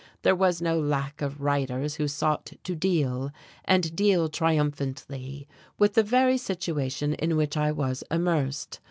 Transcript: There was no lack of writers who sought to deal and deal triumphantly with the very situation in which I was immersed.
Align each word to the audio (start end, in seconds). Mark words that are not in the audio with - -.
There 0.23 0.33
was 0.35 0.63
no 0.63 0.79
lack 0.79 1.21
of 1.21 1.41
writers 1.41 1.93
who 1.97 2.07
sought 2.07 2.53
to 2.63 2.75
deal 2.75 3.29
and 3.65 3.95
deal 3.95 4.29
triumphantly 4.29 5.47
with 5.77 5.93
the 5.93 6.01
very 6.01 6.39
situation 6.39 7.13
in 7.13 7.37
which 7.37 7.55
I 7.55 7.71
was 7.71 8.03
immersed. 8.09 8.79